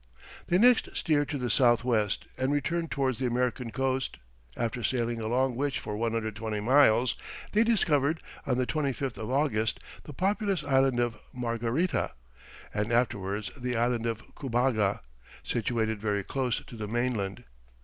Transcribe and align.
They 0.47 0.57
next 0.57 0.89
steered 0.95 1.29
to 1.29 1.37
the 1.37 1.51
south 1.51 1.83
west 1.83 2.25
and 2.35 2.51
returned 2.51 2.89
towards 2.89 3.19
the 3.19 3.27
American 3.27 3.69
coast; 3.69 4.17
after 4.57 4.81
sailing 4.83 5.19
along 5.21 5.55
which 5.55 5.77
for 5.79 5.95
120 5.95 6.59
miles, 6.59 7.15
they 7.51 7.63
discovered, 7.63 8.19
on 8.47 8.57
the 8.57 8.65
25th 8.65 9.19
of 9.19 9.29
August, 9.29 9.79
the 10.05 10.13
populous 10.13 10.63
Island 10.63 10.99
of 10.99 11.19
Margarita, 11.31 12.13
and 12.73 12.91
afterwards 12.91 13.51
the 13.55 13.75
Island 13.77 14.07
of 14.07 14.23
Cubaga, 14.33 15.01
situated 15.43 16.01
very 16.01 16.23
close 16.23 16.65
to 16.65 16.75
the 16.75 16.87
mainland. 16.87 17.43